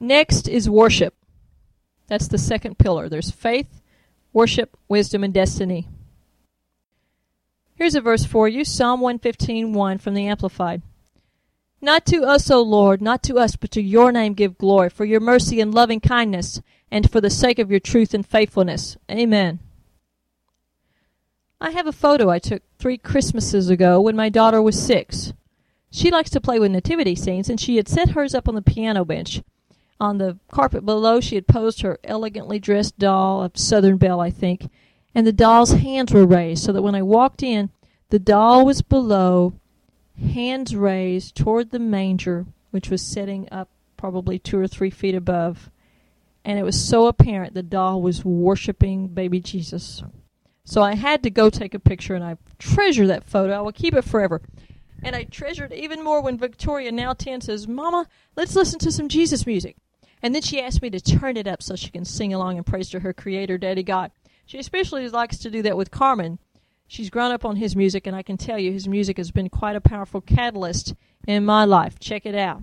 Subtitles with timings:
[0.00, 1.14] Next is worship.
[2.06, 3.08] That's the second pillar.
[3.08, 3.82] There's faith,
[4.32, 5.88] worship, wisdom, and destiny.
[7.74, 10.82] Here's a verse for you Psalm 115:1 from the Amplified.
[11.80, 15.04] Not to us, O Lord, not to us, but to your name give glory, for
[15.04, 16.60] your mercy and loving kindness,
[16.90, 18.96] and for the sake of your truth and faithfulness.
[19.10, 19.60] Amen.
[21.60, 25.32] I have a photo I took three Christmases ago when my daughter was six.
[25.90, 28.62] She likes to play with nativity scenes, and she had set hers up on the
[28.62, 29.42] piano bench.
[30.00, 34.30] On the carpet below, she had posed her elegantly dressed doll, a Southern Belle, I
[34.30, 34.70] think,
[35.14, 37.70] and the doll's hands were raised so that when I walked in,
[38.10, 39.54] the doll was below,
[40.16, 45.70] hands raised toward the manger, which was setting up probably two or three feet above.
[46.44, 50.02] And it was so apparent the doll was worshiping baby Jesus.
[50.64, 53.52] So I had to go take a picture, and I treasure that photo.
[53.54, 54.40] I will keep it forever.
[55.02, 58.06] And I treasure it even more when Victoria, now 10, says, Mama,
[58.36, 59.76] let's listen to some Jesus music.
[60.22, 62.66] And then she asked me to turn it up so she can sing along and
[62.66, 64.10] praise to her Creator, Daddy God.
[64.46, 66.38] She especially likes to do that with Carmen.
[66.86, 69.50] She's grown up on his music, and I can tell you his music has been
[69.50, 70.94] quite a powerful catalyst
[71.26, 71.98] in my life.
[71.98, 72.62] Check it out.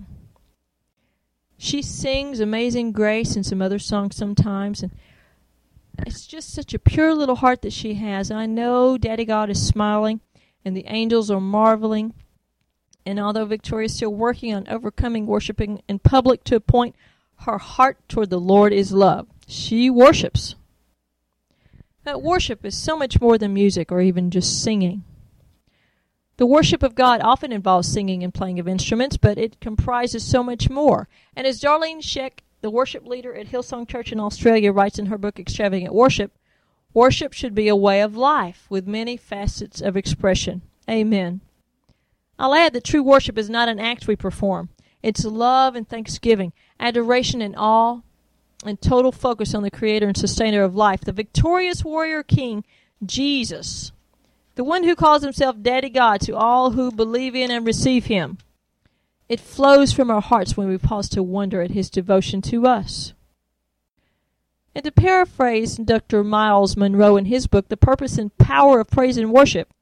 [1.56, 4.92] She sings Amazing Grace and some other songs sometimes, and
[6.04, 8.30] it's just such a pure little heart that she has.
[8.30, 10.20] And I know Daddy God is smiling,
[10.64, 12.12] and the angels are marveling.
[13.06, 16.96] And although Victoria is still working on overcoming worshiping in public to a point,
[17.40, 19.26] her heart toward the Lord is love.
[19.46, 20.54] She worships.
[22.04, 25.04] That worship is so much more than music or even just singing.
[26.36, 30.42] The worship of God often involves singing and playing of instruments, but it comprises so
[30.42, 31.08] much more.
[31.34, 35.18] And as Darlene Zschech, the worship leader at Hillsong Church in Australia, writes in her
[35.18, 36.32] book Extravagant Worship,
[36.92, 40.62] worship should be a way of life with many facets of expression.
[40.88, 41.40] Amen.
[42.38, 44.68] I'll add that true worship is not an act we perform.
[45.02, 48.00] It's love and thanksgiving, adoration and awe,
[48.64, 52.64] and total focus on the creator and sustainer of life, the victorious warrior king,
[53.04, 53.92] Jesus,
[54.54, 58.38] the one who calls himself Daddy God to all who believe in and receive him.
[59.28, 63.12] It flows from our hearts when we pause to wonder at his devotion to us.
[64.74, 66.22] And to paraphrase Dr.
[66.22, 69.72] Miles Munroe in his book, The Purpose and Power of Praise and Worship,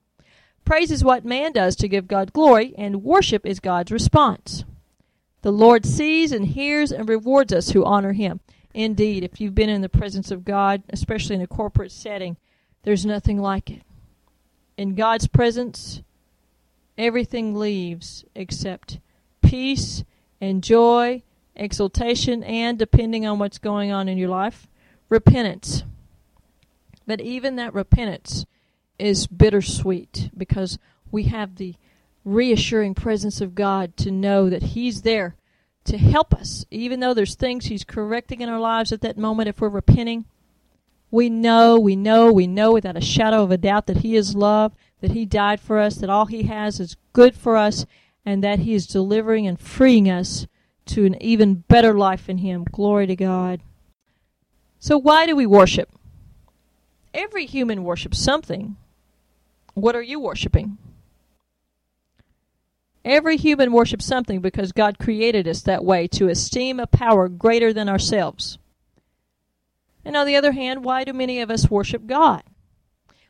[0.64, 4.64] praise is what man does to give God glory, and worship is God's response.
[5.44, 8.40] The Lord sees and hears and rewards us who honor him.
[8.72, 12.38] Indeed, if you've been in the presence of God, especially in a corporate setting,
[12.82, 13.82] there's nothing like it.
[14.78, 16.00] In God's presence,
[16.96, 19.00] everything leaves except
[19.42, 20.02] peace
[20.40, 21.22] and joy,
[21.54, 24.66] exultation, and, depending on what's going on in your life,
[25.10, 25.84] repentance.
[27.06, 28.46] But even that repentance
[28.98, 30.78] is bittersweet because
[31.12, 31.74] we have the
[32.24, 35.36] reassuring presence of God to know that He's there
[35.84, 39.48] to help us, even though there's things He's correcting in our lives at that moment
[39.48, 40.24] if we're repenting.
[41.10, 44.34] We know, we know, we know without a shadow of a doubt that He is
[44.34, 47.86] love, that He died for us, that all He has is good for us,
[48.24, 50.46] and that He is delivering and freeing us
[50.86, 52.64] to an even better life in Him.
[52.64, 53.60] Glory to God.
[54.80, 55.90] So, why do we worship?
[57.12, 58.76] Every human worships something.
[59.74, 60.78] What are you worshiping?
[63.04, 67.72] Every human worships something because God created us that way to esteem a power greater
[67.72, 68.58] than ourselves.
[70.04, 72.42] And on the other hand, why do many of us worship God?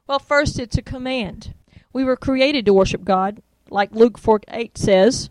[0.06, 1.54] Well, first, it's a command.
[1.92, 5.30] We were created to worship God, like Luke 4 8 says,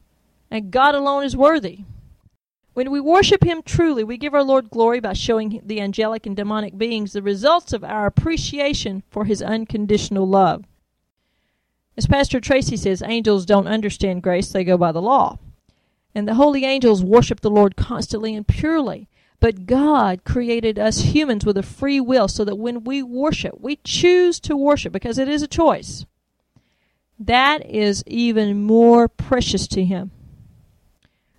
[0.49, 1.79] and God alone is worthy.
[2.73, 6.35] When we worship Him truly, we give our Lord glory by showing the angelic and
[6.35, 10.65] demonic beings the results of our appreciation for His unconditional love.
[11.95, 15.37] As Pastor Tracy says, angels don't understand grace, they go by the law.
[16.15, 19.07] And the holy angels worship the Lord constantly and purely.
[19.39, 23.75] But God created us humans with a free will so that when we worship, we
[23.83, 26.05] choose to worship because it is a choice.
[27.19, 30.11] That is even more precious to Him.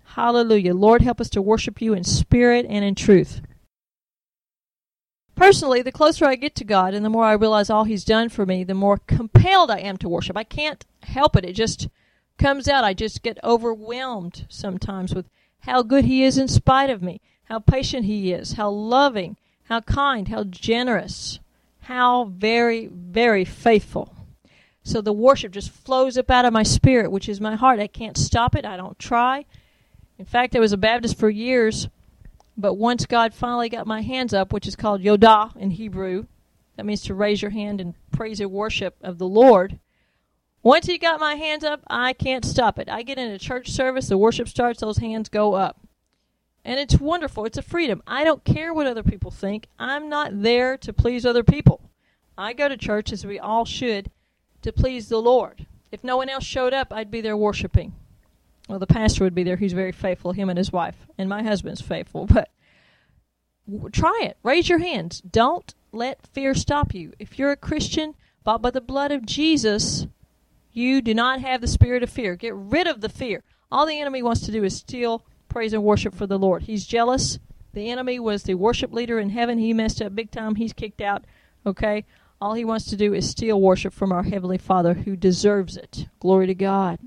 [0.05, 0.75] Hallelujah.
[0.75, 3.41] Lord, help us to worship you in spirit and in truth.
[5.45, 8.31] Personally, the closer I get to God and the more I realize all He's done
[8.31, 10.39] for me, the more compelled I am to worship.
[10.39, 11.45] I can't help it.
[11.45, 11.89] It just
[12.39, 12.83] comes out.
[12.83, 17.59] I just get overwhelmed sometimes with how good He is in spite of me, how
[17.59, 21.41] patient He is, how loving, how kind, how generous,
[21.81, 24.17] how very, very faithful.
[24.83, 27.81] So the worship just flows up out of my spirit, which is my heart.
[27.81, 28.65] I can't stop it.
[28.65, 29.45] I don't try.
[30.19, 31.91] In fact, I was a Baptist for years
[32.57, 36.27] but once God finally got my hands up, which is called Yadah in Hebrew,
[36.77, 39.79] that means to raise your hand in praise and worship of the Lord.
[40.63, 42.89] Once He got my hands up, I can't stop it.
[42.89, 45.81] I get in a church service, the worship starts, those hands go up.
[46.65, 47.45] And it's wonderful.
[47.45, 48.03] It's a freedom.
[48.07, 49.67] I don't care what other people think.
[49.79, 51.91] I'm not there to please other people.
[52.39, 54.11] I go to church, as we all should,
[54.63, 55.67] to please the Lord.
[55.93, 57.95] If no one else showed up, I'd be there worshiping.
[58.69, 59.57] Well, the pastor would be there.
[59.57, 60.97] He's very faithful, him and his wife.
[61.19, 62.29] And my husband's faithful.
[63.67, 64.37] But try it.
[64.43, 65.23] Raise your hands.
[65.23, 67.15] Don't let fear stop you.
[67.19, 70.07] If you're a Christian, bought by the blood of Jesus,
[70.71, 72.37] you do not have the spirit of fear.
[72.37, 73.43] Get rid of the fear.
[73.73, 76.65] All the enemy wants to do is steal praise and worship for the Lord.
[76.65, 77.39] He's jealous.
[77.73, 79.59] The enemy was the worship leader in heaven.
[79.59, 80.57] He messed up big time.
[80.57, 81.25] He's kicked out.
[81.65, 82.05] Okay?
[82.41, 86.07] All he wants to do is steal worship from our Heavenly Father who deserves it.
[86.21, 86.99] Glory to God.